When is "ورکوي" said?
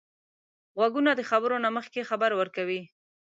2.35-2.81